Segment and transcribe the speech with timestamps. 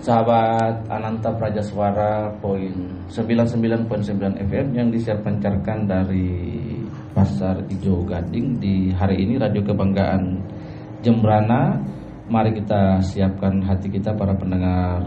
[0.00, 2.72] sahabat Ananta Praja Suara poin
[3.12, 3.84] 99.9
[4.48, 6.56] FM yang disiarkan dari
[7.12, 10.40] Pasar Ijo Gading di hari ini Radio Kebanggaan
[11.04, 11.76] Jembrana.
[12.32, 15.04] Mari kita siapkan hati kita para pendengar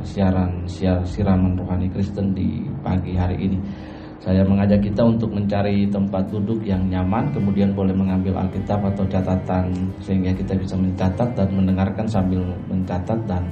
[0.00, 3.58] siaran siar, siraman rohani Kristen di pagi hari ini.
[4.22, 9.74] Saya mengajak kita untuk mencari tempat duduk yang nyaman, kemudian boleh mengambil Alkitab atau catatan
[9.98, 12.38] sehingga kita bisa mencatat dan mendengarkan sambil
[12.70, 13.42] mencatat dan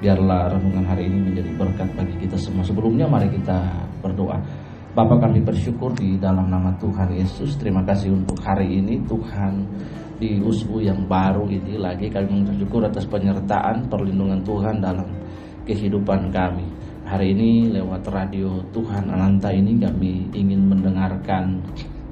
[0.00, 2.64] Biarlah renungan hari ini menjadi berkat bagi kita semua.
[2.64, 4.40] Sebelumnya mari kita berdoa.
[4.96, 7.60] Bapak kami bersyukur di dalam nama Tuhan Yesus.
[7.60, 9.60] Terima kasih untuk hari ini Tuhan
[10.16, 15.04] di USU yang baru ini lagi kami bersyukur atas penyertaan perlindungan Tuhan dalam
[15.68, 16.64] kehidupan kami.
[17.04, 21.60] Hari ini lewat radio Tuhan Ananta ini kami ingin mendengarkan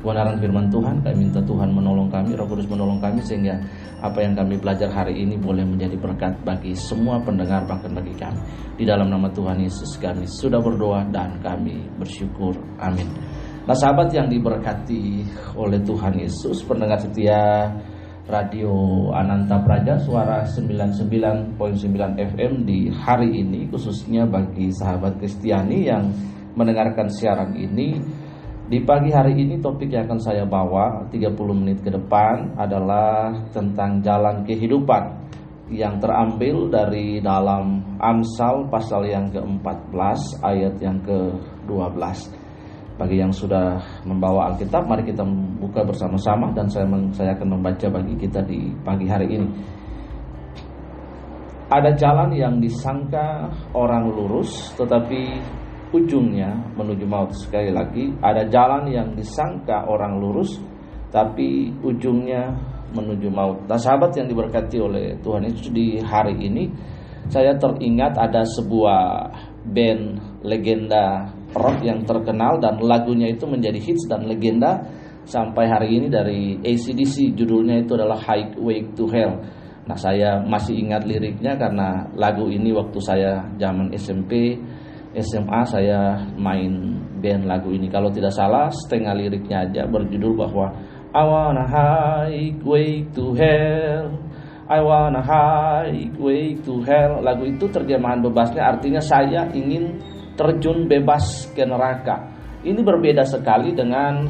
[0.01, 1.03] kebenaran firman Tuhan.
[1.03, 3.59] Kami minta Tuhan menolong kami, Roh Kudus menolong kami sehingga
[3.99, 8.39] apa yang kami belajar hari ini boleh menjadi berkat bagi semua pendengar bahkan bagi kami.
[8.79, 12.55] Di dalam nama Tuhan Yesus kami sudah berdoa dan kami bersyukur.
[12.79, 13.07] Amin.
[13.69, 17.69] Nah sahabat yang diberkati oleh Tuhan Yesus, pendengar setia
[18.29, 21.57] Radio Ananta Praja suara 99.9
[22.17, 26.13] FM di hari ini khususnya bagi sahabat Kristiani yang
[26.53, 27.97] mendengarkan siaran ini
[28.69, 34.05] di pagi hari ini topik yang akan saya bawa 30 menit ke depan adalah tentang
[34.05, 35.09] jalan kehidupan
[35.73, 41.97] yang terambil dari dalam Amsal pasal yang ke-14 ayat yang ke-12.
[43.01, 45.25] Bagi yang sudah membawa Alkitab, mari kita
[45.61, 46.85] buka bersama-sama dan saya
[47.17, 49.49] saya akan membaca bagi kita di pagi hari ini.
[51.69, 55.41] Ada jalan yang disangka orang lurus tetapi
[55.93, 57.33] ujungnya menuju maut.
[57.35, 60.61] Sekali lagi, ada jalan yang disangka orang lurus,
[61.09, 62.53] tapi ujungnya
[62.93, 63.59] menuju maut.
[63.69, 66.69] Nah, sahabat yang diberkati oleh Tuhan itu di hari ini,
[67.29, 69.01] saya teringat ada sebuah
[69.69, 70.05] band
[70.45, 74.81] legenda rock yang terkenal dan lagunya itu menjadi hits dan legenda
[75.29, 77.37] sampai hari ini dari ACDC.
[77.37, 79.45] Judulnya itu adalah Highway to Hell.
[79.89, 84.57] Nah, saya masih ingat liriknya karena lagu ini waktu saya zaman SMP
[85.23, 87.91] SMA saya main band lagu ini.
[87.91, 90.67] Kalau tidak salah setengah liriknya aja berjudul bahwa
[91.11, 94.07] I wanna highway to hell.
[94.69, 97.25] I wanna highway to hell.
[97.25, 99.99] Lagu itu terjemahan bebasnya artinya saya ingin
[100.37, 102.29] terjun bebas ke neraka.
[102.63, 104.29] Ini berbeda sekali dengan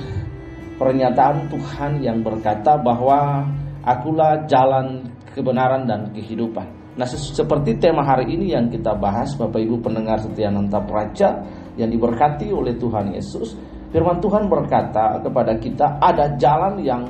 [0.78, 3.50] pernyataan Tuhan yang berkata bahwa
[3.82, 9.78] akulah jalan kebenaran dan kehidupan Nah seperti tema hari ini yang kita bahas Bapak Ibu
[9.78, 11.38] pendengar setia Nanta Praja
[11.78, 13.54] yang diberkati oleh Tuhan Yesus
[13.94, 17.06] Firman Tuhan berkata kepada kita ada jalan yang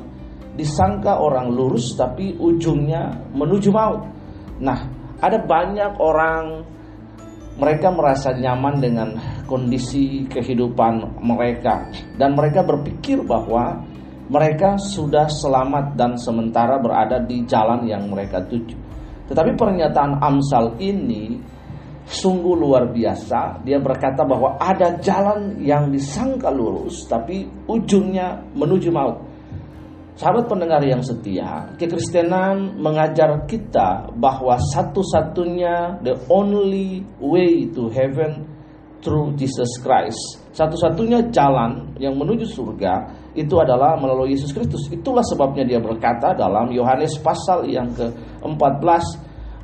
[0.53, 4.05] disangka orang lurus tapi ujungnya menuju maut
[4.61, 4.77] Nah
[5.25, 6.45] ada banyak orang
[7.57, 9.09] mereka merasa nyaman dengan
[9.49, 11.89] kondisi kehidupan mereka
[12.21, 13.83] dan mereka berpikir bahwa
[14.29, 18.88] mereka sudah selamat dan sementara berada di jalan yang mereka tuju.
[19.29, 21.37] Tetapi pernyataan Amsal ini
[22.09, 23.61] sungguh luar biasa.
[23.63, 29.29] Dia berkata bahwa ada jalan yang disangka lurus, tapi ujungnya menuju maut.
[30.19, 38.43] Sahabat pendengar yang setia, kekristenan mengajar kita bahwa satu-satunya the only way to heaven
[38.99, 40.19] through Jesus Christ.
[40.59, 44.87] Satu-satunya jalan yang menuju surga itu adalah melalui Yesus Kristus.
[44.89, 49.05] Itulah sebabnya dia berkata dalam Yohanes pasal yang ke-14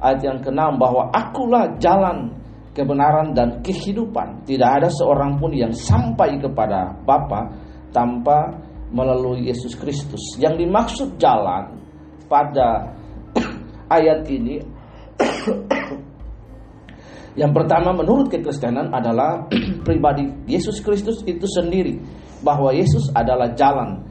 [0.05, 2.35] ayat yang ke-6 bahwa akulah jalan
[2.75, 4.45] kebenaran dan kehidupan.
[4.45, 7.49] Tidak ada seorang pun yang sampai kepada Bapa
[7.95, 8.51] tanpa
[8.91, 10.37] melalui Yesus Kristus.
[10.37, 11.79] Yang dimaksud jalan
[12.27, 12.93] pada
[13.97, 14.59] ayat ini
[17.41, 19.47] yang pertama menurut kekristenan adalah
[19.87, 24.05] pribadi Yesus Kristus itu sendiri bahwa Yesus adalah jalan.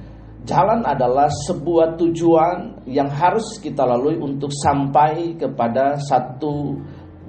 [0.44, 6.76] Jalan adalah sebuah tujuan yang harus kita lalui untuk sampai kepada satu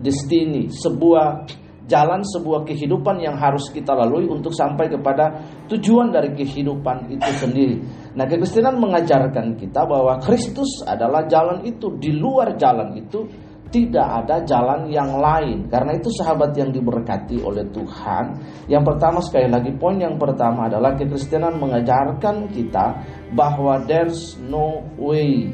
[0.03, 1.47] destiny, sebuah
[1.85, 5.37] jalan sebuah kehidupan yang harus kita lalui untuk sampai kepada
[5.69, 7.77] tujuan dari kehidupan itu sendiri.
[8.17, 13.29] Nah, kekristenan mengajarkan kita bahwa Kristus adalah jalan itu, di luar jalan itu
[13.75, 15.67] tidak ada jalan yang lain.
[15.67, 18.39] Karena itu sahabat yang diberkati oleh Tuhan.
[18.71, 23.03] Yang pertama sekali lagi poin yang pertama adalah kekristenan mengajarkan kita
[23.35, 25.51] bahwa there's no way.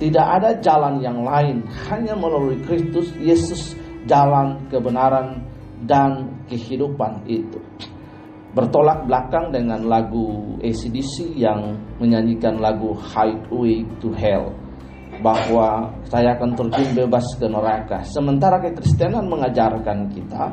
[0.00, 3.76] Tidak ada jalan yang lain, hanya melalui Kristus Yesus
[4.08, 5.44] jalan kebenaran
[5.84, 7.60] dan kehidupan itu.
[8.56, 14.65] Bertolak belakang dengan lagu ACDC yang menyanyikan lagu Highway to Hell
[15.20, 18.04] bahwa saya akan terjun bebas ke neraka.
[18.08, 20.44] Sementara kekristenan mengajarkan kita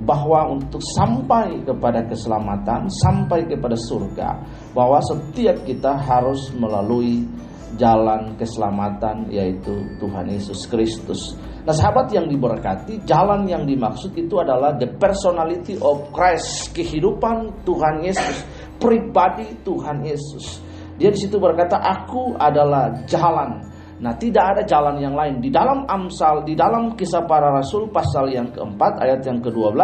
[0.00, 4.28] bahwa untuk sampai kepada keselamatan, sampai kepada surga,
[4.72, 7.28] bahwa setiap kita harus melalui
[7.76, 9.72] jalan keselamatan yaitu
[10.02, 11.36] Tuhan Yesus Kristus.
[11.62, 18.00] Nah, sahabat yang diberkati, jalan yang dimaksud itu adalah the personality of Christ, kehidupan Tuhan
[18.00, 18.42] Yesus,
[18.80, 20.64] pribadi Tuhan Yesus.
[20.96, 23.69] Dia di situ berkata, "Aku adalah jalan."
[24.00, 25.44] Nah, tidak ada jalan yang lain.
[25.44, 29.76] Di dalam Amsal, di dalam Kisah Para Rasul pasal yang keempat ayat yang ke-12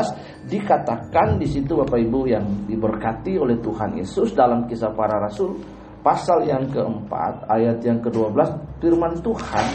[0.48, 5.60] dikatakan di situ Bapak Ibu yang diberkati oleh Tuhan Yesus dalam Kisah Para Rasul
[6.00, 8.38] pasal yang keempat ayat yang ke-12
[8.80, 9.66] firman Tuhan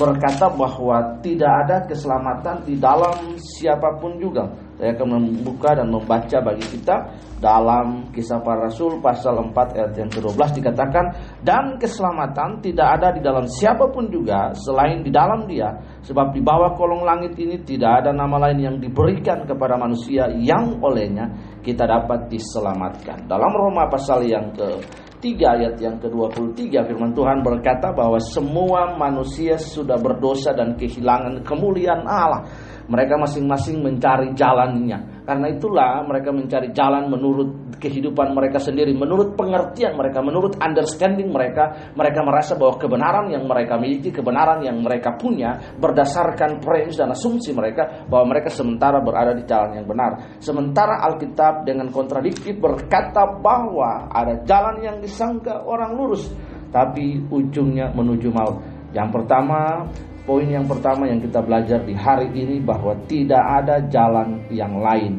[0.00, 4.48] berkata bahwa tidak ada keselamatan di dalam siapa pun juga.
[4.80, 6.96] Saya akan membuka dan membaca bagi kita
[7.36, 11.04] dalam kisah para rasul pasal 4 ayat yang ke-12 dikatakan
[11.44, 15.68] dan keselamatan tidak ada di dalam siapa pun juga selain di dalam dia
[16.00, 20.80] sebab di bawah kolong langit ini tidak ada nama lain yang diberikan kepada manusia yang
[20.80, 21.28] olehnya
[21.60, 23.28] kita dapat diselamatkan.
[23.28, 24.80] Dalam Roma pasal yang ke
[25.20, 32.08] 3 ayat yang ke-23 firman Tuhan berkata bahwa semua manusia sudah berdosa dan kehilangan kemuliaan
[32.08, 32.48] Allah.
[32.90, 35.22] Mereka masing-masing mencari jalannya.
[35.22, 41.94] Karena itulah mereka mencari jalan menurut kehidupan mereka sendiri, menurut pengertian mereka, menurut understanding mereka.
[41.94, 47.54] Mereka merasa bahwa kebenaran yang mereka miliki, kebenaran yang mereka punya berdasarkan premis dan asumsi
[47.54, 50.42] mereka bahwa mereka sementara berada di jalan yang benar.
[50.42, 56.26] Sementara Alkitab dengan kontradiktif berkata bahwa ada jalan yang disangka orang lurus,
[56.74, 58.58] tapi ujungnya menuju maut.
[58.90, 59.86] Yang pertama,
[60.30, 65.18] Poin yang pertama yang kita belajar di hari ini bahwa tidak ada jalan yang lain.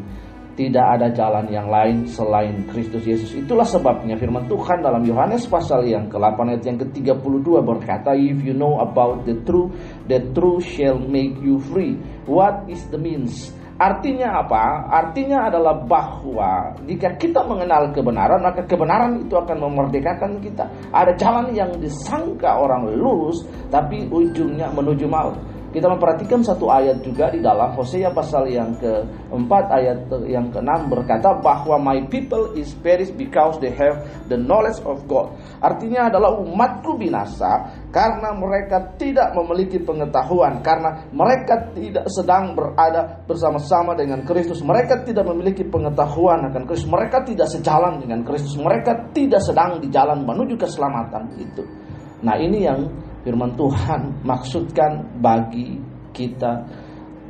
[0.56, 3.36] Tidak ada jalan yang lain selain Kristus Yesus.
[3.36, 8.56] Itulah sebabnya firman Tuhan dalam Yohanes pasal yang ke-8 ayat yang ke-32 berkata, If you
[8.56, 9.76] know about the truth,
[10.08, 12.00] the truth shall make you free.
[12.24, 13.52] What is the means?
[13.82, 14.94] Artinya apa?
[14.94, 20.70] Artinya adalah bahwa jika kita mengenal kebenaran, maka kebenaran itu akan memerdekakan kita.
[20.94, 23.42] Ada jalan yang disangka orang lurus,
[23.74, 25.34] tapi ujungnya menuju maut.
[25.72, 31.32] Kita memperhatikan satu ayat juga di dalam Hosea pasal yang keempat ayat yang keenam berkata
[31.40, 35.32] bahwa my people is perish because they have the knowledge of God.
[35.64, 43.96] Artinya adalah umatku binasa karena mereka tidak memiliki pengetahuan, karena mereka tidak sedang berada bersama-sama
[43.96, 44.60] dengan Kristus.
[44.60, 46.92] Mereka tidak memiliki pengetahuan akan Kristus.
[46.92, 48.60] Mereka tidak sejalan dengan Kristus.
[48.60, 51.64] Mereka tidak sedang di jalan menuju keselamatan itu.
[52.22, 52.80] Nah, ini yang
[53.22, 55.78] firman Tuhan maksudkan bagi
[56.12, 56.66] kita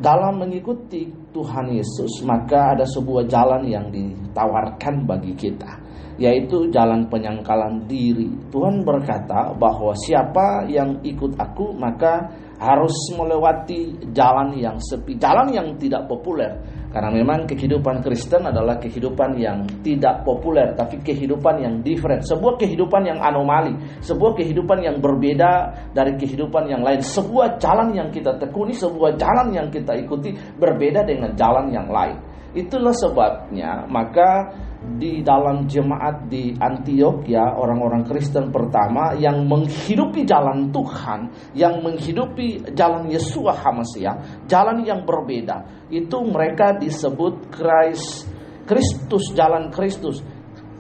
[0.02, 5.82] dalam mengikuti Tuhan Yesus maka ada sebuah jalan yang ditawarkan bagi kita
[6.22, 8.30] yaitu jalan penyangkalan diri.
[8.54, 12.30] Tuhan berkata bahwa siapa yang ikut aku maka
[12.62, 16.62] harus melewati jalan yang sepi, jalan yang tidak populer.
[16.92, 23.08] Karena memang kehidupan Kristen adalah kehidupan yang tidak populer, tapi kehidupan yang different, sebuah kehidupan
[23.08, 23.72] yang anomali,
[24.04, 29.56] sebuah kehidupan yang berbeda dari kehidupan yang lain, sebuah jalan yang kita tekuni, sebuah jalan
[29.56, 32.20] yang kita ikuti berbeda dengan jalan yang lain.
[32.52, 34.52] Itulah sebabnya maka
[34.82, 43.06] di dalam jemaat di Antioquia orang-orang Kristen pertama yang menghidupi jalan Tuhan, yang menghidupi jalan
[43.06, 45.86] Yesua HaMasiah, jalan yang berbeda.
[45.94, 48.26] Itu mereka disebut Christ,
[48.66, 50.26] Kristus, jalan Kristus.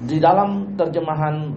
[0.01, 1.53] Di dalam terjemahan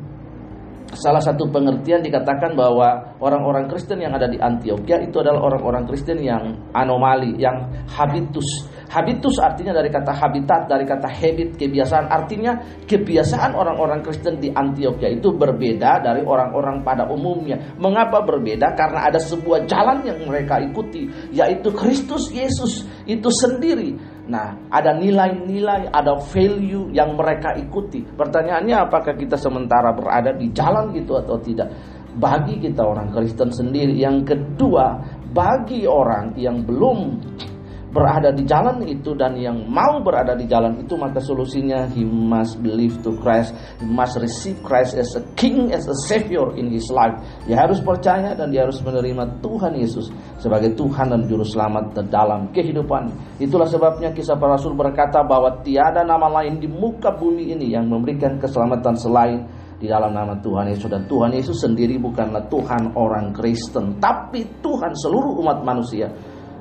[0.93, 6.21] salah satu pengertian dikatakan bahwa orang-orang Kristen yang ada di Antioquia itu adalah orang-orang Kristen
[6.21, 12.07] yang anomali, yang habitus Habitus artinya dari kata habitat, dari kata habit, kebiasaan.
[12.11, 12.53] Artinya
[12.85, 17.75] kebiasaan orang-orang Kristen di Antioquia itu berbeda dari orang-orang pada umumnya.
[17.81, 18.77] Mengapa berbeda?
[18.77, 23.97] Karena ada sebuah jalan yang mereka ikuti, yaitu Kristus Yesus itu sendiri.
[24.25, 28.01] Nah, ada nilai-nilai, ada value yang mereka ikuti.
[28.01, 31.69] Pertanyaannya apakah kita sementara berada di jalan itu atau tidak?
[32.15, 33.93] Bagi kita orang Kristen sendiri.
[33.99, 35.03] Yang kedua,
[35.35, 37.21] bagi orang yang belum
[37.95, 42.59] berada di jalan itu dan yang mau berada di jalan itu maka solusinya he must
[42.59, 46.91] believe to Christ he must receive Christ as a king as a savior in his
[46.91, 47.15] life.
[47.47, 50.11] Dia harus percaya dan dia harus menerima Tuhan Yesus
[50.43, 53.15] sebagai Tuhan dan juru selamat dalam kehidupan.
[53.39, 57.87] Itulah sebabnya kisah para rasul berkata bahwa tiada nama lain di muka bumi ini yang
[57.87, 59.47] memberikan keselamatan selain
[59.79, 60.91] di dalam nama Tuhan Yesus.
[60.91, 66.11] Dan Tuhan Yesus sendiri bukanlah Tuhan orang Kristen tapi Tuhan seluruh umat manusia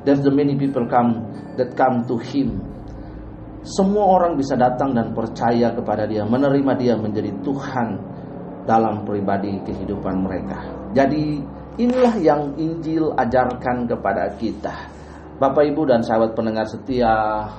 [0.04, 1.24] There's the many people come
[1.56, 2.60] that come to him.
[3.64, 7.90] Semua orang bisa datang dan percaya kepada dia, menerima dia menjadi Tuhan
[8.68, 10.60] dalam pribadi kehidupan mereka.
[10.92, 11.40] Jadi
[11.80, 14.76] inilah yang Injil ajarkan kepada kita.
[15.34, 17.10] Bapak Ibu dan sahabat pendengar setia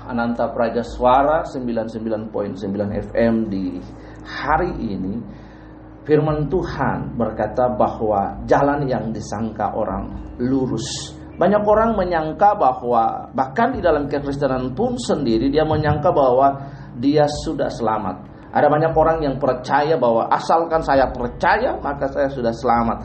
[0.06, 2.30] Ananta Praja Suara 99.9
[3.10, 3.76] FM di
[4.24, 5.20] hari ini
[6.06, 11.16] firman Tuhan berkata bahwa jalan yang disangka orang lurus.
[11.34, 17.66] Banyak orang menyangka bahwa bahkan di dalam kekristenan pun sendiri dia menyangka bahwa dia sudah
[17.66, 18.30] selamat.
[18.54, 22.98] Ada banyak orang yang percaya bahwa asalkan saya percaya maka saya sudah selamat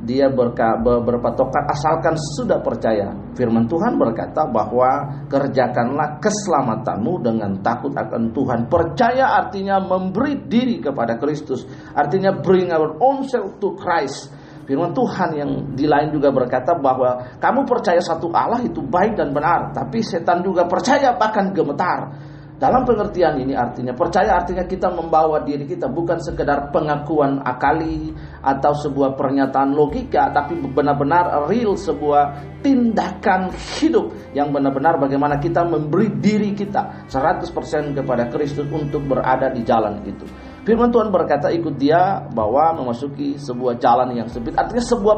[0.00, 3.12] dia berka, berpatokan asalkan sudah percaya.
[3.36, 8.72] Firman Tuhan berkata bahwa kerjakanlah keselamatanmu dengan takut akan Tuhan.
[8.72, 11.68] Percaya artinya memberi diri kepada Kristus.
[11.92, 14.32] Artinya bring our own self to Christ.
[14.68, 19.34] Firman Tuhan yang di lain juga berkata bahwa kamu percaya satu Allah itu baik dan
[19.34, 22.30] benar, tapi setan juga percaya bahkan gemetar.
[22.60, 28.12] Dalam pengertian ini artinya percaya artinya kita membawa diri kita bukan sekedar pengakuan akali
[28.44, 36.12] atau sebuah pernyataan logika tapi benar-benar real sebuah tindakan hidup yang benar-benar bagaimana kita memberi
[36.20, 37.48] diri kita 100%
[37.96, 40.49] kepada Kristus untuk berada di jalan itu.
[40.60, 44.52] Firman Tuhan berkata ikut dia bahwa memasuki sebuah jalan yang sempit.
[44.52, 45.16] Artinya sebuah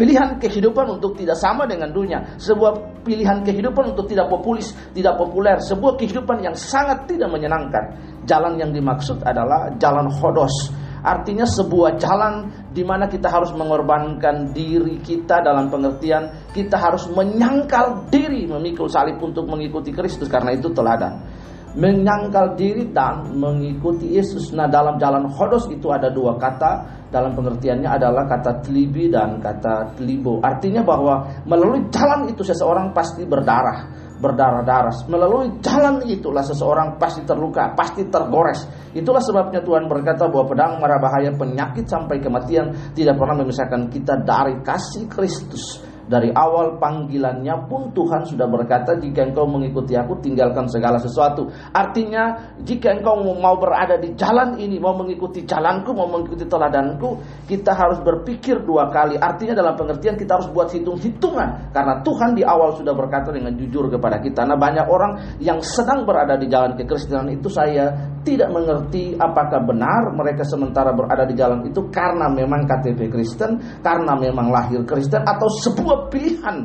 [0.00, 2.40] pilihan kehidupan untuk tidak sama dengan dunia.
[2.40, 5.60] Sebuah pilihan kehidupan untuk tidak populis, tidak populer.
[5.60, 8.00] Sebuah kehidupan yang sangat tidak menyenangkan.
[8.24, 10.72] Jalan yang dimaksud adalah jalan hodos.
[11.02, 18.06] Artinya sebuah jalan di mana kita harus mengorbankan diri kita dalam pengertian kita harus menyangkal
[18.06, 21.41] diri memikul salib untuk mengikuti Kristus karena itu teladan
[21.72, 24.52] menyangkal diri dan mengikuti Yesus.
[24.52, 29.96] Nah, dalam jalan hodos itu ada dua kata, dalam pengertiannya adalah kata telibi dan kata
[29.96, 30.40] telibo.
[30.40, 33.88] Artinya bahwa melalui jalan itu seseorang pasti berdarah,
[34.20, 35.08] berdarah-darah.
[35.08, 38.64] Melalui jalan itulah seseorang pasti terluka, pasti tergores.
[38.92, 44.24] Itulah sebabnya Tuhan berkata bahwa pedang marah bahaya penyakit sampai kematian tidak pernah memisahkan kita
[44.24, 45.91] dari kasih Kristus.
[46.02, 51.50] Dari awal panggilannya pun Tuhan sudah berkata jika engkau mengikuti aku tinggalkan segala sesuatu.
[51.70, 57.72] Artinya jika engkau mau berada di jalan ini, mau mengikuti jalanku, mau mengikuti teladanku, kita
[57.74, 59.18] harus berpikir dua kali.
[59.18, 61.74] Artinya dalam pengertian kita harus buat hitung-hitungan.
[61.74, 64.46] Karena Tuhan di awal sudah berkata dengan jujur kepada kita.
[64.46, 70.14] Nah banyak orang yang sedang berada di jalan kekristenan itu saya tidak mengerti apakah benar
[70.14, 75.50] mereka sementara berada di jalan itu karena memang KTP Kristen, karena memang lahir Kristen atau
[75.50, 76.56] sebuah sebuah pilihan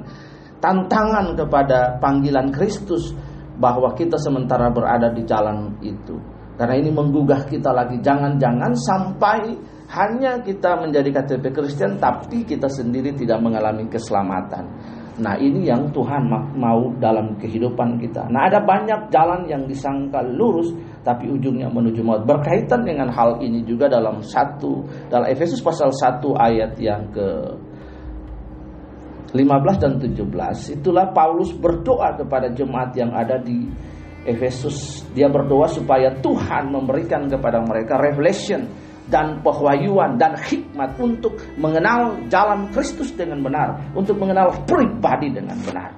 [0.64, 3.12] tantangan kepada panggilan Kristus
[3.60, 6.16] bahwa kita sementara berada di jalan itu.
[6.58, 9.54] Karena ini menggugah kita lagi jangan-jangan sampai
[9.94, 14.66] hanya kita menjadi KTP Kristen tapi kita sendiri tidak mengalami keselamatan.
[15.18, 18.30] Nah ini yang Tuhan mau dalam kehidupan kita.
[18.30, 20.74] Nah ada banyak jalan yang disangka lurus
[21.06, 22.26] tapi ujungnya menuju maut.
[22.26, 27.28] Berkaitan dengan hal ini juga dalam satu dalam Efesus pasal 1 ayat yang ke
[29.36, 33.68] 15 dan 17 itulah Paulus berdoa kepada jemaat yang ada di
[34.28, 35.08] Efesus.
[35.16, 38.68] Dia berdoa supaya Tuhan memberikan kepada mereka revelation
[39.08, 45.96] dan pewahyuan dan hikmat untuk mengenal jalan Kristus dengan benar, untuk mengenal pribadi dengan benar.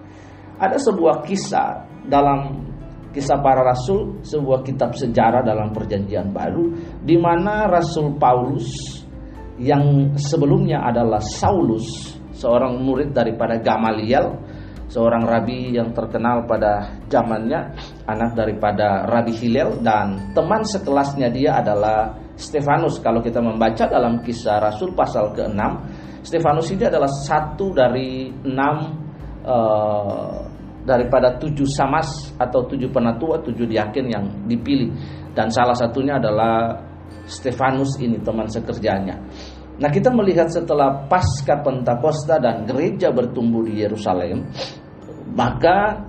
[0.62, 1.70] Ada sebuah kisah
[2.06, 2.70] dalam
[3.10, 6.70] kisah para rasul, sebuah kitab sejarah dalam perjanjian baru
[7.02, 9.02] di mana Rasul Paulus
[9.58, 14.40] yang sebelumnya adalah Saulus seorang murid daripada Gamaliel,
[14.88, 17.76] seorang rabi yang terkenal pada zamannya,
[18.08, 22.98] anak daripada Rabi Hilel dan teman sekelasnya dia adalah Stefanus.
[23.04, 25.62] Kalau kita membaca dalam kisah Rasul pasal ke-6,
[26.26, 28.76] Stefanus ini adalah satu dari enam
[29.46, 30.36] uh,
[30.88, 34.90] daripada tujuh samas atau tujuh penatua, tujuh diakin yang dipilih.
[35.36, 36.82] Dan salah satunya adalah
[37.30, 39.22] Stefanus ini teman sekerjanya.
[39.80, 44.52] Nah kita melihat setelah pasca Pentakosta dan gereja bertumbuh di Yerusalem,
[45.32, 46.04] maka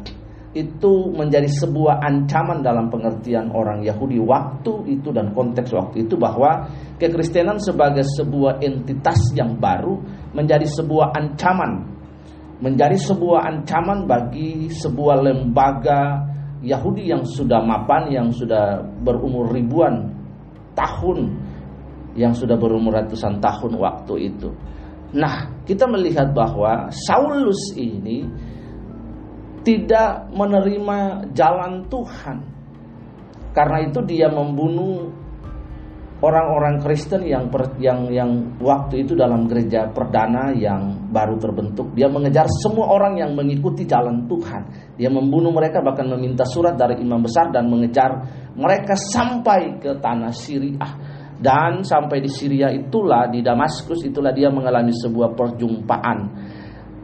[0.50, 6.66] itu menjadi sebuah ancaman dalam pengertian orang Yahudi waktu itu dan konteks waktu itu bahwa
[6.98, 10.02] kekristenan sebagai sebuah entitas yang baru
[10.34, 11.86] menjadi sebuah ancaman
[12.58, 16.18] menjadi sebuah ancaman bagi sebuah lembaga
[16.66, 20.12] Yahudi yang sudah mapan yang sudah berumur ribuan
[20.74, 21.49] tahun
[22.18, 24.50] yang sudah berumur ratusan tahun waktu itu.
[25.10, 28.26] Nah, kita melihat bahwa Saulus ini
[29.66, 32.38] tidak menerima jalan Tuhan.
[33.50, 35.10] Karena itu dia membunuh
[36.22, 38.30] orang-orang Kristen yang per, yang yang
[38.62, 41.90] waktu itu dalam gereja perdana yang baru terbentuk.
[41.98, 44.94] Dia mengejar semua orang yang mengikuti jalan Tuhan.
[44.94, 48.10] Dia membunuh mereka bahkan meminta surat dari imam besar dan mengejar
[48.54, 54.92] mereka sampai ke tanah Syriah Dan sampai di Syria itulah, di Damaskus itulah dia mengalami
[54.92, 56.18] sebuah perjumpaan.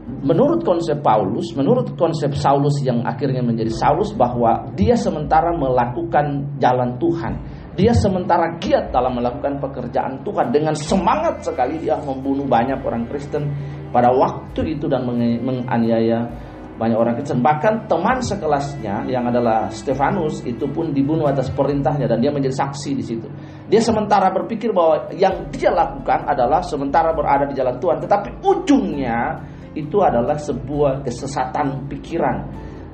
[0.06, 6.94] Menurut konsep Paulus, menurut konsep Saulus yang akhirnya menjadi Saulus bahwa dia sementara melakukan jalan
[7.00, 7.34] Tuhan.
[7.74, 13.50] Dia sementara giat dalam melakukan pekerjaan Tuhan dengan semangat sekali dia membunuh banyak orang Kristen
[13.90, 15.04] pada waktu itu dan
[15.42, 16.28] menganiaya
[16.76, 22.20] banyak orang Kristen bahkan teman sekelasnya yang adalah Stefanus itu pun dibunuh atas perintahnya dan
[22.20, 23.28] dia menjadi saksi di situ.
[23.64, 29.40] Dia sementara berpikir bahwa yang dia lakukan adalah sementara berada di jalan Tuhan tetapi ujungnya
[29.72, 32.36] itu adalah sebuah kesesatan pikiran.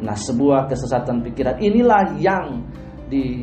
[0.03, 2.63] Nah, sebuah kesesatan pikiran inilah yang
[3.07, 3.43] di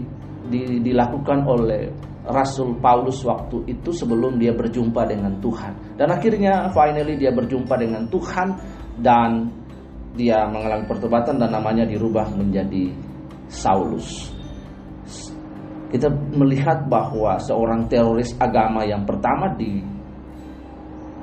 [0.50, 1.92] di, dilakukan oleh
[2.30, 5.98] Rasul Paulus waktu itu sebelum dia berjumpa dengan Tuhan.
[6.00, 8.48] Dan akhirnya finally dia berjumpa dengan Tuhan
[9.00, 9.59] dan
[10.20, 12.92] dia mengalami pertobatan dan namanya dirubah menjadi
[13.48, 14.36] Saulus.
[15.90, 19.80] Kita melihat bahwa seorang teroris agama yang pertama di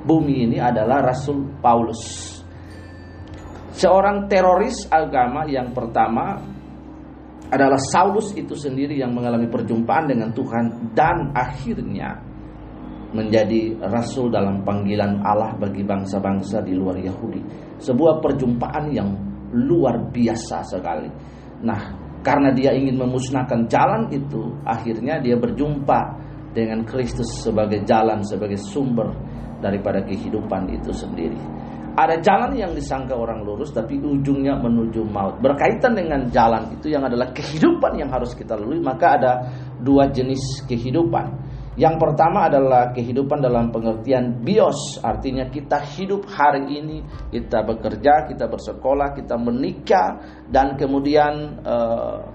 [0.03, 2.35] bumi ini adalah Rasul Paulus.
[3.77, 6.41] Seorang teroris agama yang pertama
[7.47, 12.26] adalah Saulus itu sendiri yang mengalami perjumpaan dengan Tuhan dan akhirnya
[13.15, 17.41] menjadi rasul dalam panggilan Allah bagi bangsa-bangsa di luar Yahudi.
[17.79, 19.09] Sebuah perjumpaan yang
[19.55, 21.07] luar biasa sekali.
[21.63, 21.81] Nah,
[22.19, 25.99] karena dia ingin memusnahkan jalan itu, akhirnya dia berjumpa
[26.51, 29.13] dengan Kristus sebagai jalan, sebagai sumber
[29.63, 31.39] daripada kehidupan itu sendiri.
[31.97, 35.41] Ada jalan yang disangka orang lurus tapi ujungnya menuju maut.
[35.41, 39.31] Berkaitan dengan jalan itu yang adalah kehidupan yang harus kita lalui, maka ada
[39.81, 41.46] dua jenis kehidupan.
[41.77, 48.49] Yang pertama adalah kehidupan dalam pengertian bios, artinya kita hidup hari ini, kita bekerja, kita
[48.49, 52.25] bersekolah, kita menikah, dan kemudian uh,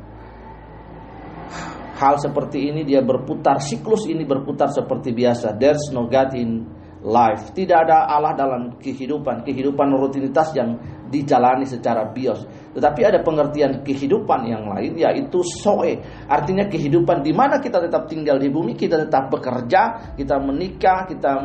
[1.98, 5.58] hal seperti ini dia berputar, siklus ini berputar seperti biasa.
[5.58, 6.62] There's no God in
[7.02, 7.50] life.
[7.50, 10.78] Tidak ada Allah dalam kehidupan, kehidupan rutinitas yang
[11.10, 12.46] dijalani secara bios.
[12.72, 15.98] Tetapi ada pengertian kehidupan yang lain yaitu soe.
[16.30, 21.42] Artinya kehidupan di mana kita tetap tinggal di bumi, kita tetap bekerja, kita menikah, kita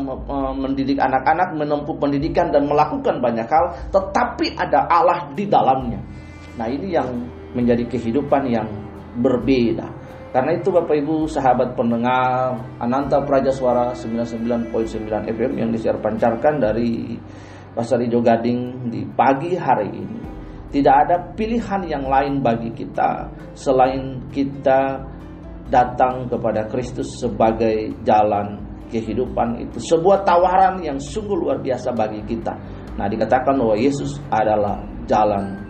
[0.56, 6.00] mendidik anak-anak, menempuh pendidikan dan melakukan banyak hal, tetapi ada Allah di dalamnya.
[6.56, 7.10] Nah, ini yang
[7.52, 8.70] menjadi kehidupan yang
[9.20, 9.97] berbeda.
[10.28, 14.74] Karena itu Bapak Ibu sahabat pendengar Ananta Praja Suara 99.9
[15.08, 17.16] FM yang disiar pancarkan dari
[17.72, 20.20] Pasar Ijo Gading di pagi hari ini.
[20.68, 25.00] Tidak ada pilihan yang lain bagi kita selain kita
[25.72, 28.60] datang kepada Kristus sebagai jalan
[28.92, 29.80] kehidupan itu.
[29.80, 32.52] Sebuah tawaran yang sungguh luar biasa bagi kita.
[33.00, 35.67] Nah dikatakan bahwa Yesus adalah jalan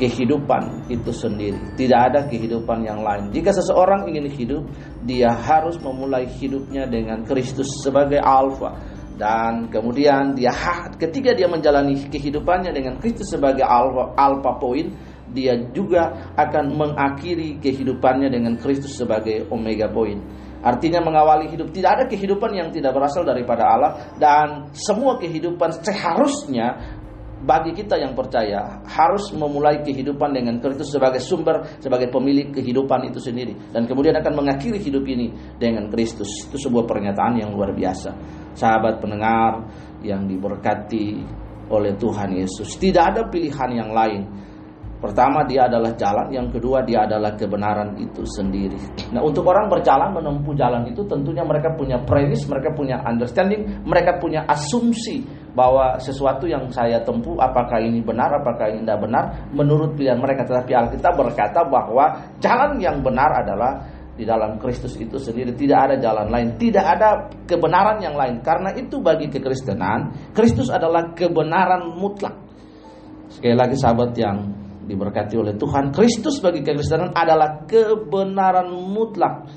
[0.00, 1.76] kehidupan itu sendiri.
[1.76, 3.28] Tidak ada kehidupan yang lain.
[3.28, 4.64] Jika seseorang ingin hidup,
[5.04, 8.80] dia harus memulai hidupnya dengan Kristus sebagai alfa.
[9.20, 10.48] Dan kemudian dia
[10.96, 14.88] ketika dia menjalani kehidupannya dengan Kristus sebagai alfa, alfa poin,
[15.30, 20.18] dia juga akan mengakhiri kehidupannya dengan Kristus sebagai omega poin.
[20.60, 26.99] Artinya mengawali hidup tidak ada kehidupan yang tidak berasal daripada Allah dan semua kehidupan seharusnya
[27.40, 33.18] bagi kita yang percaya harus memulai kehidupan dengan Kristus sebagai sumber, sebagai pemilik kehidupan itu
[33.20, 36.28] sendiri dan kemudian akan mengakhiri hidup ini dengan Kristus.
[36.48, 38.12] Itu sebuah pernyataan yang luar biasa.
[38.52, 39.64] Sahabat pendengar
[40.04, 41.22] yang diberkati
[41.70, 44.22] oleh Tuhan Yesus, tidak ada pilihan yang lain
[45.00, 48.76] Pertama dia adalah jalan, yang kedua dia adalah kebenaran itu sendiri.
[49.16, 54.20] Nah untuk orang berjalan menempuh jalan itu tentunya mereka punya premis, mereka punya understanding, mereka
[54.20, 59.98] punya asumsi bahwa sesuatu yang saya tempuh apakah ini benar, apakah ini tidak benar menurut
[59.98, 60.46] pilihan mereka.
[60.46, 63.82] Tetapi Alkitab berkata bahwa jalan yang benar adalah
[64.20, 67.08] di dalam Kristus itu sendiri tidak ada jalan lain, tidak ada
[67.48, 68.44] kebenaran yang lain.
[68.44, 72.36] Karena itu bagi kekristenan, Kristus adalah kebenaran mutlak.
[73.32, 74.36] Sekali lagi sahabat yang
[74.84, 75.94] diberkati oleh Tuhan.
[75.94, 79.48] Kristus bagi kekristenan adalah kebenaran mutlak.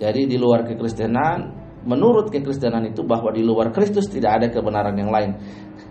[0.00, 5.08] Jadi di luar kekristenan, menurut kekristenan itu bahwa di luar Kristus tidak ada kebenaran yang
[5.08, 5.38] lain.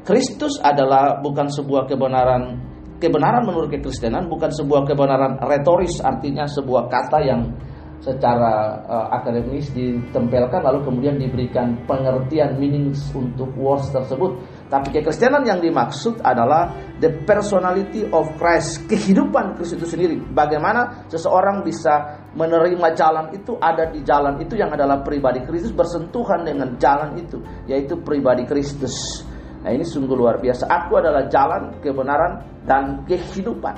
[0.05, 2.61] Kristus adalah bukan sebuah kebenaran
[2.99, 7.41] kebenaran menurut kekristenan bukan sebuah kebenaran retoris artinya sebuah kata yang
[8.03, 15.61] secara uh, akademis ditempelkan lalu kemudian diberikan pengertian meanings untuk words tersebut tapi kekristenan yang
[15.61, 20.17] dimaksud adalah the personality of Christ, kehidupan Kristus itu sendiri.
[20.17, 26.41] Bagaimana seseorang bisa menerima jalan itu ada di jalan itu yang adalah pribadi Kristus bersentuhan
[26.41, 27.37] dengan jalan itu,
[27.69, 29.21] yaitu pribadi Kristus.
[29.61, 30.65] Nah ini sungguh luar biasa.
[30.65, 33.77] Aku adalah jalan, kebenaran, dan kehidupan.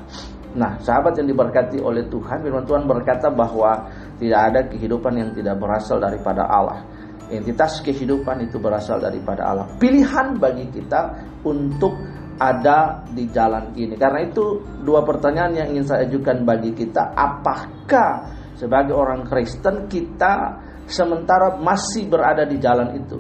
[0.58, 5.62] Nah, sahabat yang diberkati oleh Tuhan, firman Tuhan berkata bahwa Tidak ada kehidupan yang tidak
[5.62, 6.82] berasal daripada Allah.
[7.28, 9.68] Entitas kehidupan itu berasal daripada Allah.
[9.76, 11.12] Pilihan bagi kita
[11.44, 11.92] untuk
[12.38, 13.98] ada di jalan ini.
[13.98, 20.62] Karena itu dua pertanyaan yang ingin saya ajukan bagi kita, apakah sebagai orang Kristen kita
[20.86, 23.18] sementara masih berada di jalan itu?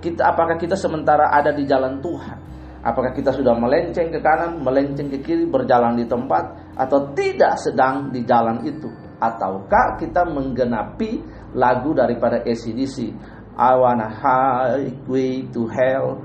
[0.00, 2.38] Kita apakah kita sementara ada di jalan Tuhan?
[2.80, 8.08] Apakah kita sudah melenceng ke kanan, melenceng ke kiri, berjalan di tempat atau tidak sedang
[8.08, 8.88] di jalan itu?
[9.20, 11.20] Ataukah kita menggenapi
[11.52, 13.12] lagu daripada ACDC
[13.60, 16.16] I wanna highway to hell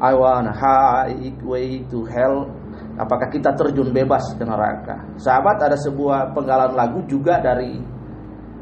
[0.00, 2.48] I wanna highway to hell
[2.96, 4.96] Apakah kita terjun bebas ke neraka?
[5.20, 7.80] Sahabat ada sebuah penggalan lagu juga dari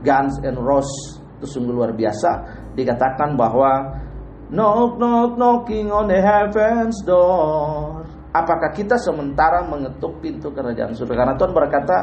[0.02, 2.30] Guns and Roses itu sungguh luar biasa
[2.74, 3.98] dikatakan bahwa
[4.48, 8.00] Knock, knock, knocking on the heavens door.
[8.32, 11.20] Apakah kita sementara mengetuk pintu kerajaan surga?
[11.20, 11.96] Karena Tuhan berkata,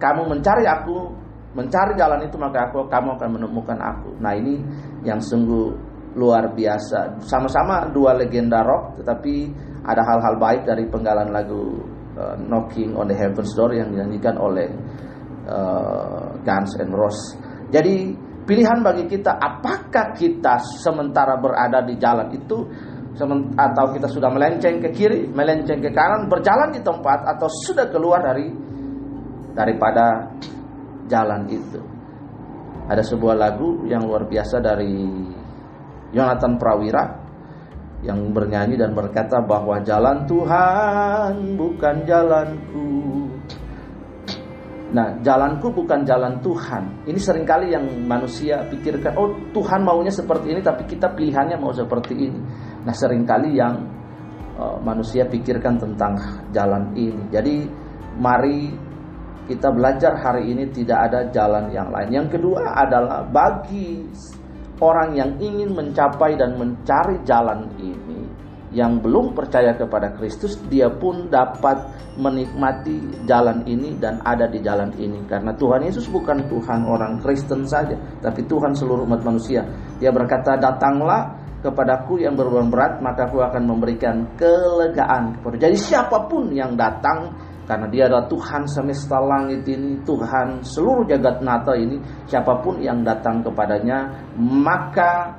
[0.00, 1.12] kamu mencari aku,
[1.56, 4.14] mencari jalan itu maka aku, kamu akan menemukan aku.
[4.22, 4.60] Nah ini
[5.02, 5.74] yang sungguh
[6.14, 7.22] luar biasa.
[7.22, 9.50] Sama-sama dua legenda rock, tetapi
[9.86, 11.80] ada hal-hal baik dari penggalan lagu
[12.18, 14.68] uh, Knocking on the Heaven's Door yang dinyanyikan oleh
[15.46, 17.38] uh, Guns and Roses.
[17.70, 22.66] Jadi Pilihan bagi kita apakah kita sementara berada di jalan itu
[23.54, 28.18] atau kita sudah melenceng ke kiri, melenceng ke kanan, berjalan di tempat atau sudah keluar
[28.24, 28.50] dari
[29.54, 30.34] daripada
[31.10, 31.82] jalan itu.
[32.86, 34.94] Ada sebuah lagu yang luar biasa dari
[36.14, 37.04] Yonatan Prawira
[38.00, 42.88] yang bernyanyi dan berkata bahwa jalan Tuhan bukan jalanku
[44.90, 47.06] Nah, jalanku bukan jalan Tuhan.
[47.06, 51.70] Ini sering kali yang manusia pikirkan, oh Tuhan maunya seperti ini, tapi kita pilihannya mau
[51.70, 52.40] seperti ini.
[52.82, 53.86] Nah, sering kali yang
[54.58, 56.18] uh, manusia pikirkan tentang
[56.50, 57.22] jalan ini.
[57.30, 57.70] Jadi,
[58.18, 58.89] mari
[59.50, 62.14] kita belajar hari ini tidak ada jalan yang lain.
[62.14, 64.06] Yang kedua adalah bagi
[64.78, 68.30] orang yang ingin mencapai dan mencari jalan ini,
[68.70, 71.82] yang belum percaya kepada Kristus, dia pun dapat
[72.14, 75.26] menikmati jalan ini dan ada di jalan ini.
[75.26, 79.66] Karena Tuhan Yesus bukan Tuhan orang Kristen saja, tapi Tuhan seluruh umat manusia.
[79.98, 85.36] Dia berkata, datanglah kepadaku yang berbeban berat, maka aku akan memberikan kelegaan.
[85.58, 87.34] Jadi siapa pun yang datang,
[87.70, 93.06] karena dia adalah Tuhan semesta langit ini, Tuhan seluruh jagat nata ini, siapa pun yang
[93.06, 94.10] datang kepadanya,
[94.42, 95.38] maka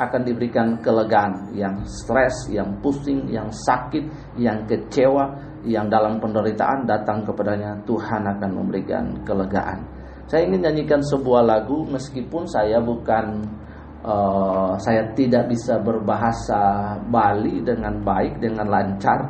[0.00, 4.08] akan diberikan kelegaan yang stres, yang pusing, yang sakit,
[4.40, 5.36] yang kecewa,
[5.68, 9.84] yang dalam penderitaan datang kepadanya Tuhan akan memberikan kelegaan.
[10.32, 13.44] Saya ingin nyanyikan sebuah lagu meskipun saya bukan
[14.00, 19.28] uh, saya tidak bisa berbahasa Bali dengan baik dengan lancar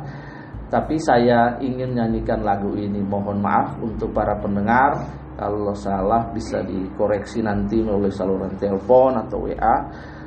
[0.67, 2.99] tapi saya ingin nyanyikan lagu ini.
[2.99, 4.95] Mohon maaf untuk para pendengar
[5.39, 9.75] kalau salah bisa dikoreksi nanti melalui saluran telepon atau WA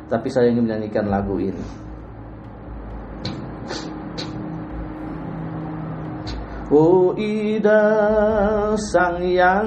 [0.09, 1.90] tapi saya ingin menyanyikan lagu ini.
[6.70, 7.83] Oh ida
[8.79, 9.66] sang yang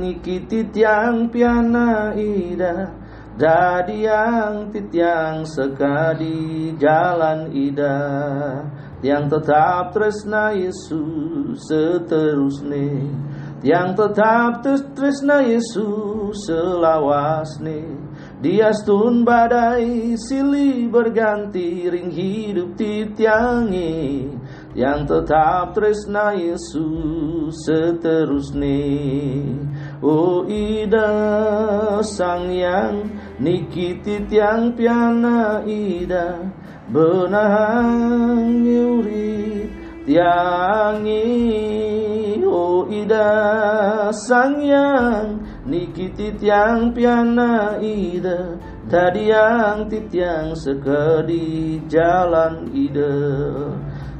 [0.00, 2.88] nikiti tiang piana ida
[3.38, 8.02] Dadi yang titiang sekadi jalan ida
[8.98, 13.06] Yang tetap tresna Yesus seterusnya.
[13.62, 14.62] Yang tetap
[14.94, 18.08] tresna Yesus selawasne
[18.38, 24.30] dia stun badai silih berganti ring hidup titiangi
[24.78, 28.78] yang tetap tresna Yesus seterusnya.
[29.98, 31.10] Oh ida
[32.06, 33.10] sang yang
[33.42, 36.46] nikiti tiang piana ida
[36.88, 39.68] benang nyuri
[40.08, 41.24] tiangi
[42.44, 43.28] oh ida
[44.12, 48.56] sang yang Nikiti tiang piana ida
[48.88, 53.20] Tadi yang titiang sekedi jalan ida.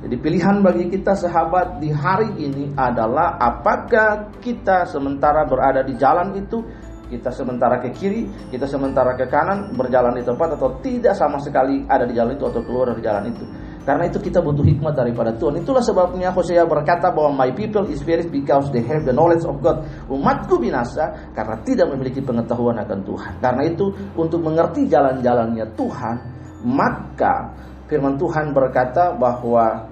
[0.04, 6.36] Jadi pilihan bagi kita sahabat di hari ini adalah Apakah kita sementara berada di jalan
[6.36, 6.60] itu
[7.08, 11.82] kita sementara ke kiri, kita sementara ke kanan, berjalan di tempat atau tidak sama sekali
[11.88, 13.44] ada di jalan itu atau keluar dari jalan itu.
[13.88, 15.64] Karena itu kita butuh hikmat daripada Tuhan.
[15.64, 19.64] Itulah sebabnya Hosea berkata bahwa my people is perish because they have the knowledge of
[19.64, 19.80] God.
[20.12, 23.32] Umatku binasa karena tidak memiliki pengetahuan akan Tuhan.
[23.40, 26.16] Karena itu untuk mengerti jalan-jalannya Tuhan,
[26.68, 27.56] maka
[27.88, 29.88] firman Tuhan berkata bahwa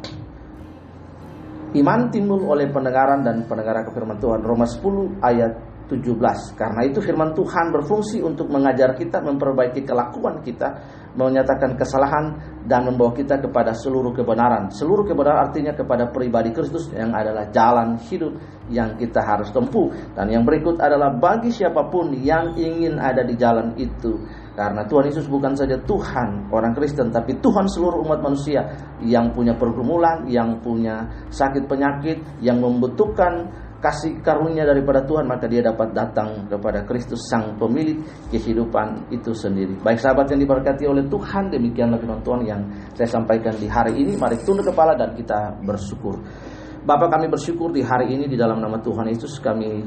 [1.72, 4.44] iman timbul oleh pendengaran dan pendengaran ke firman Tuhan.
[4.44, 5.52] Roma 10 ayat
[5.86, 6.58] 17.
[6.58, 10.82] Karena itu firman Tuhan berfungsi untuk mengajar kita, memperbaiki kelakuan kita,
[11.14, 14.68] menyatakan kesalahan dan membawa kita kepada seluruh kebenaran.
[14.74, 18.34] Seluruh kebenaran artinya kepada pribadi Kristus yang adalah jalan hidup
[18.68, 19.94] yang kita harus tempuh.
[20.12, 24.18] Dan yang berikut adalah bagi siapa pun yang ingin ada di jalan itu.
[24.56, 28.64] Karena Tuhan Yesus bukan saja Tuhan orang Kristen, tapi Tuhan seluruh umat manusia
[29.04, 35.60] yang punya pergumulan, yang punya sakit penyakit, yang membutuhkan kasih karunia daripada Tuhan maka dia
[35.60, 38.00] dapat datang kepada Kristus sang pemilik
[38.32, 39.76] kehidupan itu sendiri.
[39.80, 42.60] Baik sahabat yang diberkati oleh Tuhan, demikianlah firman Tuhan yang
[42.96, 44.16] saya sampaikan di hari ini.
[44.16, 46.16] Mari tunduk kepala dan kita bersyukur.
[46.86, 49.82] Bapak kami bersyukur di hari ini di dalam nama Tuhan Yesus kami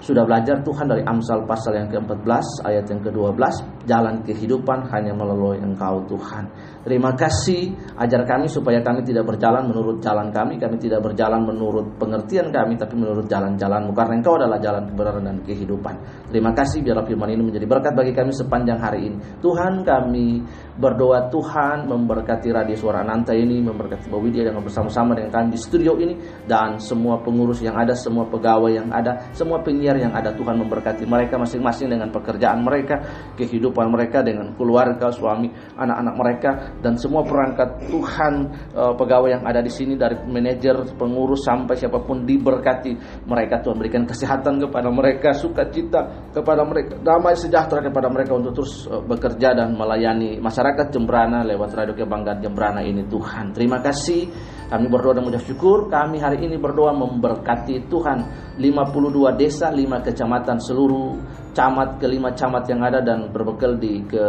[0.00, 3.40] sudah belajar Tuhan dari Amsal pasal yang ke-14 ayat yang ke-12
[3.84, 6.48] jalan kehidupan hanya melalui Engkau Tuhan.
[6.84, 12.00] Terima kasih ajar kami supaya kami tidak berjalan menurut jalan kami, kami tidak berjalan menurut
[12.00, 15.94] pengertian kami tapi menurut jalan-jalanmu karena Engkau adalah jalan kebenaran dan kehidupan.
[16.32, 19.16] Terima kasih biarlah firman ini menjadi berkat bagi kami sepanjang hari ini.
[19.44, 20.40] Tuhan kami
[20.80, 25.60] berdoa Tuhan memberkati radio suara Ananta ini, memberkati Bapak Widya dengan bersama-sama dengan kami di
[25.60, 26.14] studio ini
[26.46, 31.08] dan semua pengurus yang ada, semua pegawai yang ada, semua penyiar yang ada Tuhan memberkati
[31.08, 33.00] mereka masing-masing dengan pekerjaan mereka,
[33.34, 38.32] kehidupan mereka dengan keluarga, suami, anak-anak mereka dan semua perangkat Tuhan
[38.76, 43.76] uh, pegawai yang ada di sini dari manajer, pengurus sampai siapa pun diberkati mereka Tuhan
[43.80, 49.56] berikan kesehatan kepada mereka, sukacita kepada mereka, damai sejahtera kepada mereka untuk terus uh, bekerja
[49.56, 53.56] dan melayani masyarakat Jembrana lewat Radio Kebanggaan Jembrana ini Tuhan.
[53.56, 54.28] Terima kasih
[54.70, 55.90] kami berdoa dan mengucap syukur.
[55.90, 58.18] Kami hari ini berdoa memberkati Tuhan
[58.54, 61.16] 52 desa, 5 kecamatan seluruh
[61.50, 64.22] camat kelima camat yang ada dan berbekal di ke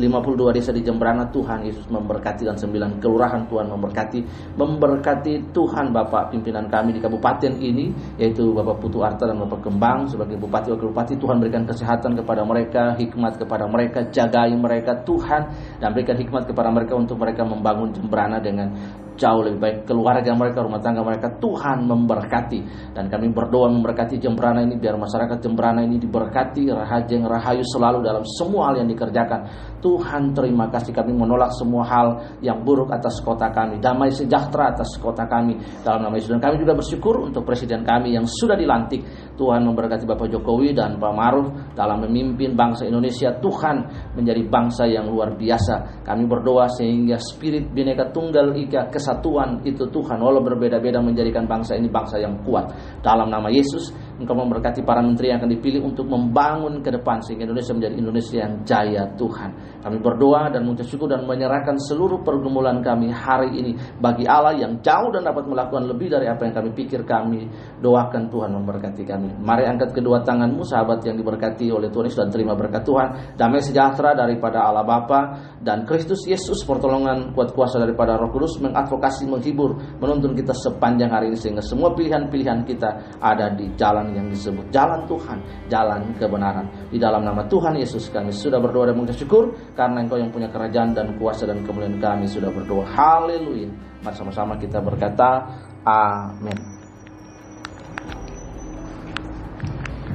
[0.00, 4.20] 52 desa di Jembrana Tuhan Yesus memberkati dan 9 kelurahan Tuhan memberkati
[4.58, 10.10] memberkati Tuhan Bapak pimpinan kami di kabupaten ini yaitu Bapak Putu Arta dan Bapak Kembang
[10.10, 11.14] sebagai bupati wakil bupati.
[11.14, 15.42] Tuhan berikan kesehatan kepada mereka hikmat kepada mereka jagai mereka Tuhan
[15.78, 18.72] dan berikan hikmat kepada mereka untuk mereka membangun Jembrana dengan
[19.14, 21.30] jauh lebih baik keluarga mereka, rumah tangga mereka.
[21.38, 22.60] Tuhan memberkati.
[22.94, 28.22] Dan kami berdoa memberkati Jembrana ini biar masyarakat Jembrana ini diberkati rahajeng rahayu selalu dalam
[28.26, 29.40] semua hal yang dikerjakan.
[29.80, 32.08] Tuhan terima kasih kami menolak semua hal
[32.40, 33.78] yang buruk atas kota kami.
[33.78, 35.56] Damai sejahtera atas kota kami.
[35.82, 36.34] Dalam nama Yesus.
[36.34, 40.96] Dan kami juga bersyukur untuk presiden kami yang sudah dilantik Tuhan memberkati Bapak Jokowi dan
[41.02, 43.34] Pak Maruf dalam memimpin bangsa Indonesia.
[43.38, 43.76] Tuhan
[44.14, 46.06] menjadi bangsa yang luar biasa.
[46.06, 51.90] Kami berdoa sehingga spirit bineka tunggal ika kesatuan itu Tuhan walau berbeda-beda menjadikan bangsa ini
[51.90, 52.70] bangsa yang kuat.
[53.02, 57.50] Dalam nama Yesus Engkau memberkati para menteri yang akan dipilih untuk membangun ke depan sehingga
[57.50, 59.50] Indonesia menjadi Indonesia yang jaya Tuhan.
[59.82, 64.78] Kami berdoa dan mengucap syukur dan menyerahkan seluruh pergumulan kami hari ini bagi Allah yang
[64.78, 67.50] jauh dan dapat melakukan lebih dari apa yang kami pikir kami
[67.82, 69.34] doakan Tuhan memberkati kami.
[69.42, 73.34] Mari angkat kedua tanganmu sahabat yang diberkati oleh Tuhan Yesus dan terima berkat Tuhan.
[73.34, 75.20] Damai sejahtera daripada Allah Bapa
[75.58, 81.34] dan Kristus Yesus pertolongan kuat kuasa daripada Roh Kudus mengadvokasi menghibur menuntun kita sepanjang hari
[81.34, 85.38] ini sehingga semua pilihan-pilihan kita ada di jalan jalan yang disebut jalan Tuhan,
[85.72, 86.66] jalan kebenaran.
[86.92, 90.52] Di dalam nama Tuhan Yesus kami sudah berdoa dan mengucap syukur karena Engkau yang punya
[90.52, 92.84] kerajaan dan kuasa dan kemuliaan kami sudah berdoa.
[92.84, 93.72] Haleluya.
[94.04, 95.48] Mari sama-sama kita berkata
[95.88, 96.76] amin.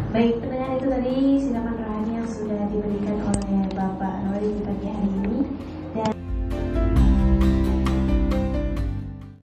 [0.10, 5.10] Baik, pendengar itu tadi silakan rohani yang sudah diberikan oleh Bapak Nori di pagi hari
[5.21, 5.39] ini
[5.93, 6.13] dan